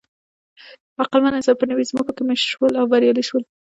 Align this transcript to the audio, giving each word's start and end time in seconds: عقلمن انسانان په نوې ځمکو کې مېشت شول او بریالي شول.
عقلمن 1.03 1.33
انسانان 1.37 1.59
په 1.59 1.65
نوې 1.71 1.83
ځمکو 1.89 2.11
کې 2.15 2.23
مېشت 2.27 2.45
شول 2.51 2.71
او 2.79 2.85
بریالي 2.91 3.23
شول. 3.29 3.43